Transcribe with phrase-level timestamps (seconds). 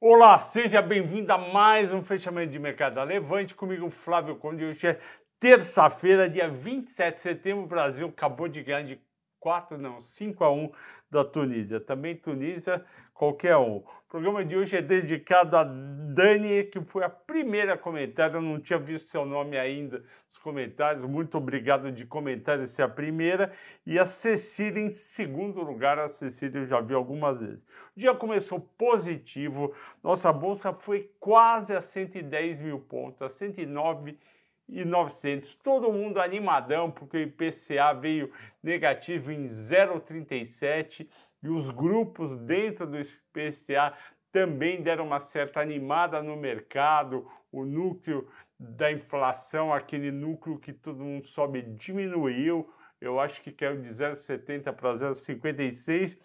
[0.00, 3.52] Olá, seja bem-vindo a mais um fechamento de mercado da Levante.
[3.52, 4.64] Comigo, Flávio Conde.
[4.64, 5.00] Hoje é
[5.40, 7.64] terça-feira, dia 27 de setembro.
[7.64, 9.00] O Brasil acabou de ganhar de
[9.40, 10.70] 4, não, 5 a 1
[11.10, 11.80] da Tunísia.
[11.80, 13.78] Também Tunísia, qualquer um.
[13.78, 18.34] O programa de hoje é dedicado a Dani, que foi a primeira a comentar.
[18.34, 21.04] Eu não tinha visto seu nome ainda nos comentários.
[21.04, 23.52] Muito obrigado de comentar, essa é a primeira.
[23.86, 25.98] E a Cecília em segundo lugar.
[25.98, 27.64] A Cecília eu já vi algumas vezes.
[27.96, 29.74] O dia começou positivo.
[30.02, 34.18] Nossa bolsa foi quase a 110 mil pontos, a 109
[34.68, 35.54] e 900.
[35.54, 38.30] Todo mundo animadão, porque o IPCA veio
[38.62, 41.08] negativo em 0,37
[41.42, 43.94] e os grupos dentro do IPCA
[44.30, 47.26] também deram uma certa animada no mercado.
[47.50, 52.70] O núcleo da inflação, aquele núcleo que todo mundo sobe, diminuiu.
[53.00, 56.18] Eu acho que caiu de 0,70 para 0,56.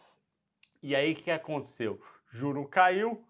[0.82, 2.02] E aí o que aconteceu?
[2.30, 3.24] Juro caiu,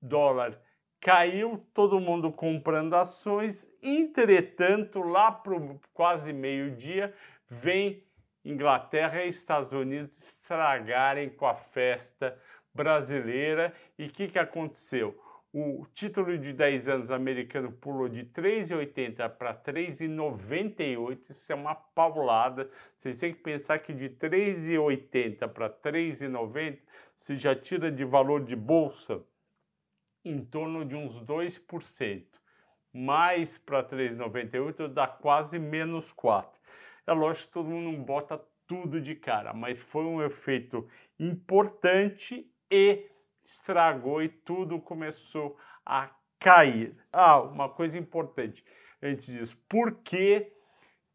[0.00, 0.60] dólar
[1.02, 3.68] caiu, todo mundo comprando ações.
[3.82, 5.58] Entretanto, lá para
[5.92, 7.12] quase meio-dia,
[7.50, 8.04] vem
[8.44, 12.38] Inglaterra e Estados Unidos estragarem com a festa
[12.72, 13.74] brasileira.
[13.98, 15.20] E o que, que aconteceu?
[15.52, 21.30] O título de 10 anos americano pulou de 3,80 para 3,98.
[21.30, 22.70] Isso é uma paulada.
[22.96, 26.78] Vocês têm que pensar que de 3,80 para 3,90
[27.16, 29.20] se já tira de valor de bolsa
[30.24, 32.26] em torno de uns 2%.
[32.92, 36.60] Mais para 3,98 dá quase menos 4.
[37.06, 43.10] É lógico que todo mundo bota tudo de cara, mas foi um efeito importante e
[43.44, 46.96] estragou e tudo começou a cair.
[47.12, 48.64] Ah, uma coisa importante
[49.02, 50.52] antes disso, por que,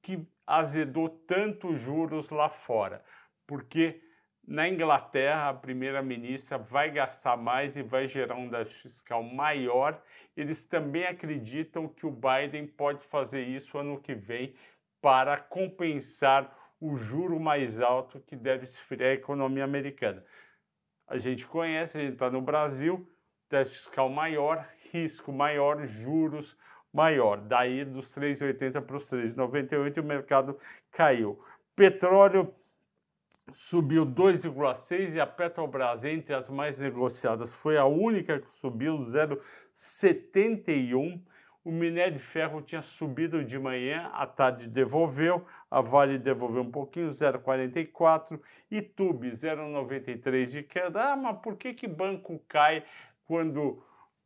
[0.01, 3.03] que azedou tanto juros lá fora?
[3.45, 4.01] Porque
[4.47, 10.01] na Inglaterra, a primeira-ministra vai gastar mais e vai gerar um déficit fiscal maior.
[10.37, 14.55] Eles também acreditam que o Biden pode fazer isso ano que vem
[15.01, 20.23] para compensar o juro mais alto que deve esfriar a economia americana.
[21.05, 23.05] A gente conhece, a gente está no Brasil,
[23.49, 26.57] déficit fiscal maior, risco maior, juros
[26.93, 27.37] maior.
[27.37, 30.57] Daí dos 3,80 para os 3,98 o mercado
[30.89, 31.37] caiu.
[31.75, 32.53] Petróleo
[33.53, 41.21] subiu 2,6 e a Petrobras, entre as mais negociadas, foi a única que subiu 0,71.
[41.63, 46.71] O minério de ferro tinha subido de manhã, à tarde devolveu, a Vale devolveu um
[46.71, 48.39] pouquinho, 0,44,
[48.71, 51.11] e Tube 0,93 de queda.
[51.11, 52.85] Ah, mas por que, que banco cai
[53.25, 53.83] quando,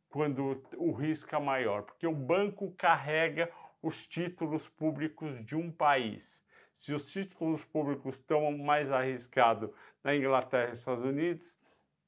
[0.08, 1.82] quando o risco é maior?
[1.82, 3.50] Porque o banco carrega
[3.82, 6.44] os títulos públicos de um país
[6.82, 9.70] se os títulos públicos estão mais arriscados
[10.02, 11.56] na Inglaterra e nos Estados Unidos,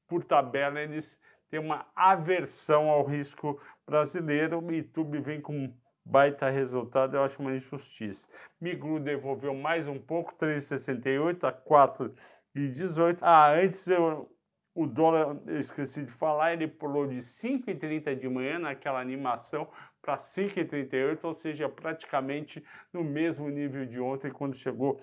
[0.09, 4.59] por tabela eles têm uma aversão ao risco brasileiro.
[4.59, 5.75] O YouTube vem com um
[6.05, 8.29] baita resultado, eu acho uma injustiça.
[8.61, 13.19] Migru devolveu mais um pouco, 3,68 a 4,18.
[13.23, 14.29] Ah, antes eu,
[14.75, 19.69] o dólar, eu esqueci de falar, ele pulou de 5,30 de manhã naquela animação
[20.05, 25.01] para 5,38, ou seja, praticamente no mesmo nível de ontem, quando chegou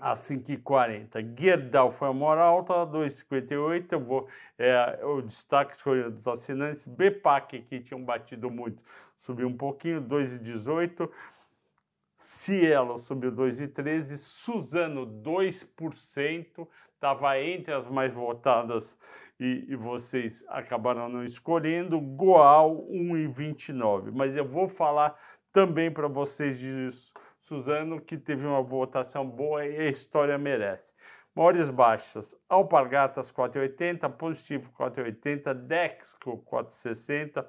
[0.00, 1.38] a 5,40.
[1.38, 3.92] Gerdau foi a maior alta, 2,58.
[3.92, 6.88] Eu vou, é, o destaque escolhido dos assinantes.
[6.88, 8.82] BPAC, que tinham batido muito,
[9.16, 11.08] subiu um pouquinho, 2,18.
[12.22, 14.16] Cielo subiu 2,13.
[14.16, 16.68] Suzano, 2%.
[16.94, 18.96] Estava entre as mais votadas
[19.40, 24.12] e, e vocês acabaram não escolhendo, Goal 1,29.
[24.12, 25.18] Mas eu vou falar
[25.52, 30.94] também para vocês disso, Suzano, que teve uma votação boa e a história merece.
[31.34, 37.44] Maiores baixas, Alpargatas 4,80, Positivo 4,80, Dexco 4,60,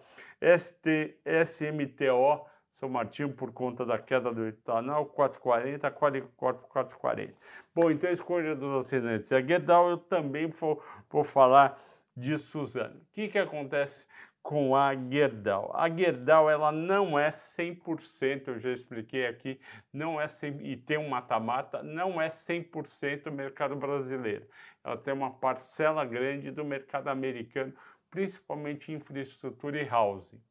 [0.58, 7.32] ST, SMTO São Martinho por conta da queda do etanol 4,40, 4,40.
[7.74, 9.32] Bom, então a escolha dos assinantes.
[9.32, 11.80] A Guedal eu também vou, vou falar
[12.18, 12.96] de Suzano.
[12.96, 14.08] O que, que acontece
[14.42, 15.72] com a Gerdau?
[15.76, 19.60] A Gerdau ela não é 100%, eu já expliquei aqui,
[19.94, 24.48] não é 100, e tem um mata-mata, não é 100% mercado brasileiro.
[24.84, 27.72] Ela tem uma parcela grande do mercado americano,
[28.10, 30.42] principalmente infraestrutura e housing.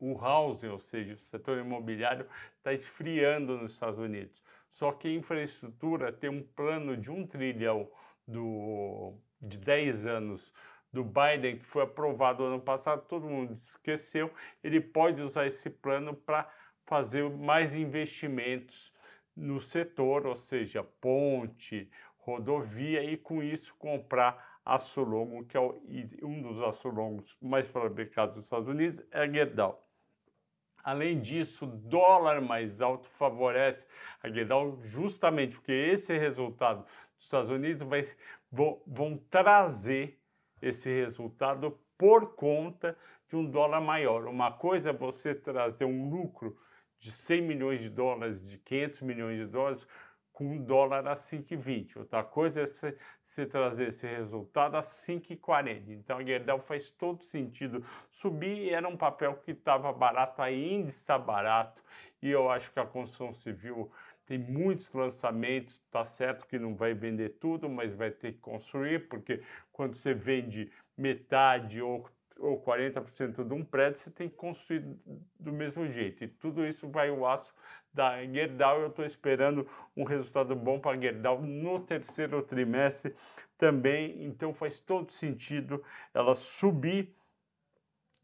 [0.00, 2.26] O housing, ou seja, o setor imobiliário,
[2.56, 4.42] está esfriando nos Estados Unidos.
[4.70, 7.88] Só que a infraestrutura tem um plano de um trilhão
[8.26, 10.52] do, de 10 anos
[10.92, 14.30] do Biden, que foi aprovado ano passado, todo mundo esqueceu,
[14.62, 16.48] ele pode usar esse plano para
[16.84, 18.92] fazer mais investimentos
[19.36, 21.88] no setor, ou seja, ponte,
[22.18, 28.36] rodovia, e com isso comprar aço longo, que é um dos aço longos mais fabricados
[28.36, 29.89] nos Estados Unidos, é Gerdau.
[30.82, 33.86] Além disso, dólar mais alto favorece
[34.22, 36.84] a Gerdau justamente porque esse resultado
[37.14, 38.02] dos Estados Unidos vai,
[38.50, 40.18] vão, vão trazer
[40.60, 42.96] esse resultado por conta
[43.28, 44.26] de um dólar maior.
[44.26, 46.56] Uma coisa é você trazer um lucro
[46.98, 49.86] de 100 milhões de dólares, de 500 milhões de dólares,
[50.40, 51.98] com um dólar a 5,20.
[51.98, 55.90] Outra coisa é você, trazer esse resultado a 5,40.
[55.90, 58.72] Então a Gerdau faz todo sentido subir.
[58.72, 61.84] Era um papel que estava barato, ainda está barato.
[62.22, 63.92] E eu acho que a construção civil
[64.24, 65.74] tem muitos lançamentos.
[65.74, 70.14] Está certo que não vai vender tudo, mas vai ter que construir, porque quando você
[70.14, 72.08] vende metade ou
[72.40, 74.84] ou 40% de um prédio, você tem que construir
[75.38, 76.24] do mesmo jeito.
[76.24, 77.54] E tudo isso vai o aço
[77.92, 78.80] da Gerdau.
[78.80, 83.14] Eu estou esperando um resultado bom para a Gerdau no terceiro trimestre
[83.58, 84.24] também.
[84.24, 85.82] Então faz todo sentido
[86.14, 87.14] ela subir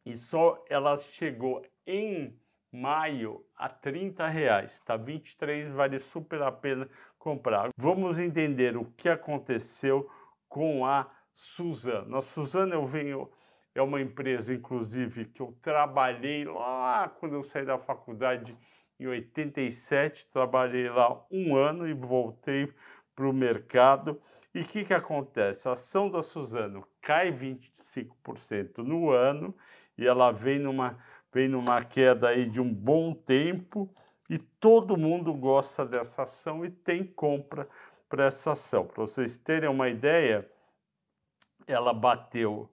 [0.04, 2.38] e só ela chegou em
[2.72, 7.70] maio a 30 reais, está 23, vale super a pena comprar.
[7.76, 10.08] Vamos entender o que aconteceu
[10.48, 12.16] com a Suzano.
[12.16, 13.30] A eu venho
[13.76, 18.56] é uma empresa, inclusive, que eu trabalhei lá quando eu saí da faculdade
[18.98, 22.72] em 87, trabalhei lá um ano e voltei
[23.14, 24.18] para o mercado.
[24.54, 25.68] E o que, que acontece?
[25.68, 29.54] A ação da Suzano cai 25% no ano
[29.98, 30.98] e ela vem numa,
[31.30, 33.94] vem numa queda aí de um bom tempo
[34.30, 37.68] e todo mundo gosta dessa ação e tem compra
[38.08, 38.86] para essa ação.
[38.86, 40.50] Para vocês terem uma ideia,
[41.66, 42.70] ela bateu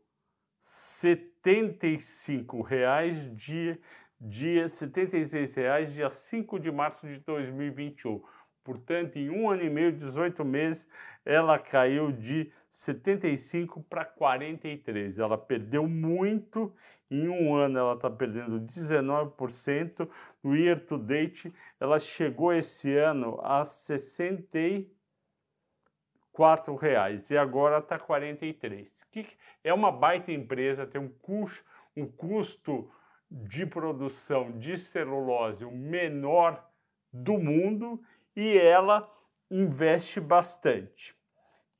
[0.63, 3.77] 75 reais dia,
[4.17, 8.23] dia 76 reais dia 5 de março de 2021.
[8.63, 10.87] Portanto, em um ano e meio, 18 meses,
[11.25, 15.19] ela caiu de 75 para 43.
[15.19, 16.73] Ela perdeu muito.
[17.11, 20.09] Em um ano, ela está perdendo 19%.
[20.41, 24.57] No year to date, ela chegou esse ano a 60
[26.33, 28.89] quatro reais e agora está 43.
[29.11, 29.27] Que
[29.63, 31.63] é uma baita empresa, tem um custo,
[31.95, 32.89] um custo
[33.31, 36.63] de produção de celulose o menor
[37.11, 38.01] do mundo
[38.35, 39.09] e ela
[39.49, 41.15] investe bastante.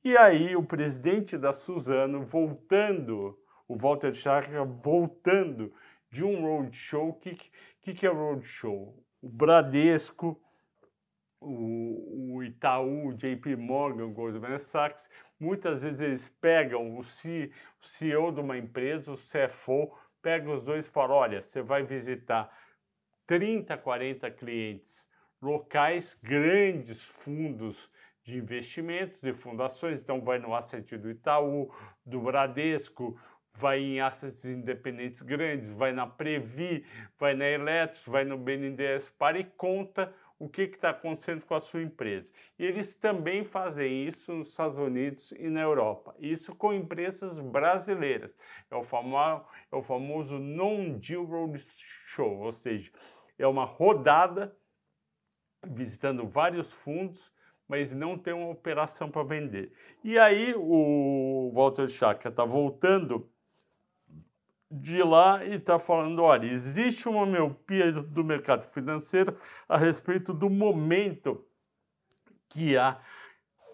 [0.02, 5.72] E aí o presidente da Suzano voltando, o Walter Schachner voltando
[6.10, 7.36] de um roadshow, o que,
[7.80, 9.02] que, que é roadshow?
[9.20, 10.40] O Bradesco,
[11.40, 15.04] o, o Itaú, o JP Morgan, o Goldman Sachs,
[15.38, 19.92] muitas vezes eles pegam o, CEO de uma empresa, o CFO,
[20.22, 22.50] pegam os dois e falam, olha, você vai visitar
[23.26, 25.10] 30, 40 clientes
[25.40, 27.90] locais, grandes fundos
[28.22, 31.70] de investimentos e fundações, então vai no asset do Itaú,
[32.06, 33.18] do Bradesco,
[33.52, 36.84] vai em assets independentes grandes, vai na Previ,
[37.18, 40.12] vai na Eletros, vai no BNDES para e conta
[40.44, 42.30] o que está acontecendo com a sua empresa.
[42.58, 46.14] E eles também fazem isso nos Estados Unidos e na Europa.
[46.18, 48.36] Isso com empresas brasileiras.
[48.70, 52.90] É o famoso, é o famoso non-deal roadshow, ou seja,
[53.38, 54.54] é uma rodada
[55.66, 57.32] visitando vários fundos,
[57.66, 59.72] mas não tem uma operação para vender.
[60.04, 63.32] E aí o Walter Chakra está voltando
[64.80, 69.36] de lá e está falando: olha, existe uma miopia do mercado financeiro
[69.68, 71.44] a respeito do momento
[72.48, 73.00] que a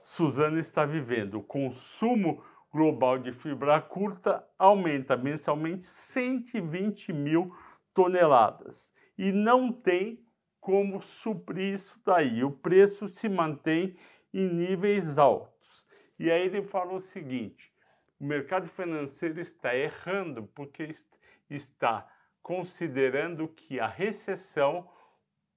[0.05, 1.39] Suzana está vivendo.
[1.39, 2.43] O consumo
[2.73, 7.55] global de fibra curta aumenta mensalmente 120 mil
[7.93, 10.25] toneladas e não tem
[10.61, 12.45] como suprir isso daí.
[12.45, 13.97] O preço se mantém
[14.33, 15.87] em níveis altos.
[16.19, 17.70] E aí ele fala o seguinte:
[18.21, 20.91] o mercado financeiro está errando porque
[21.49, 22.07] está
[22.43, 24.87] considerando que a recessão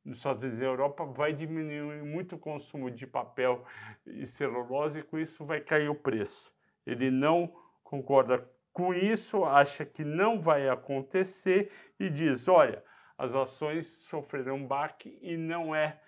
[0.03, 3.65] nos Estados Unidos e Europa vai diminuir muito o consumo de papel
[4.05, 6.53] e celulose e com isso vai cair o preço.
[6.85, 7.53] Ele não
[7.83, 12.83] concorda com isso, acha que não vai acontecer e diz: olha,
[13.17, 16.01] as ações sofrerão baque e não é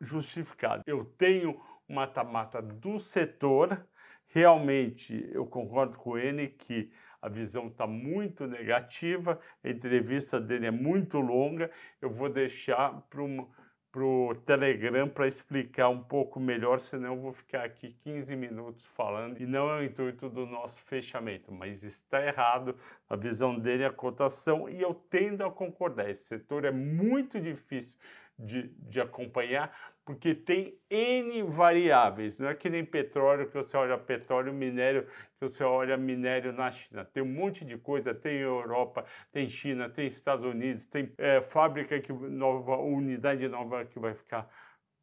[0.00, 0.82] justificado.
[0.86, 3.86] Eu tenho uma tamata do setor
[4.34, 6.90] Realmente, eu concordo com ele que
[7.22, 11.70] a visão está muito negativa, a entrevista dele é muito longa.
[12.02, 13.22] Eu vou deixar para
[14.02, 19.40] o Telegram para explicar um pouco melhor, senão eu vou ficar aqui 15 minutos falando
[19.40, 22.74] e não é o intuito do nosso fechamento, mas está errado
[23.08, 26.10] a visão dele, a cotação, e eu tendo a concordar.
[26.10, 27.96] Esse setor é muito difícil
[28.36, 33.96] de, de acompanhar, porque tem N variáveis, não é que nem petróleo, que você olha
[33.96, 37.04] petróleo, minério, que você olha minério na China.
[37.04, 41.98] Tem um monte de coisa, tem Europa, tem China, tem Estados Unidos, tem é, fábrica
[42.00, 44.48] que nova, unidade nova que vai ficar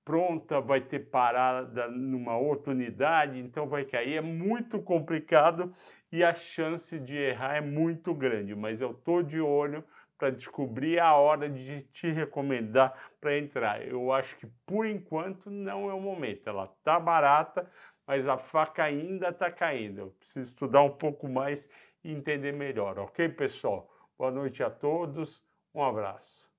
[0.05, 4.17] pronta, vai ter parada numa outra unidade, então vai cair.
[4.17, 5.74] É muito complicado
[6.12, 9.84] e a chance de errar é muito grande, mas eu estou de olho
[10.21, 13.83] para descobrir a hora de te recomendar para entrar.
[13.83, 16.47] Eu acho que por enquanto não é o momento.
[16.47, 17.67] Ela tá barata,
[18.05, 20.01] mas a faca ainda está caindo.
[20.01, 21.67] Eu preciso estudar um pouco mais
[22.03, 23.89] e entender melhor, ok, pessoal?
[24.15, 26.50] Boa noite a todos, um abraço.